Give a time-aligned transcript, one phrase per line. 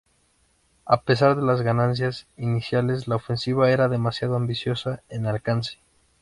[0.85, 5.77] A pesar de las ganancias iniciales, la ofensiva era demasiado ambiciosa en alcance.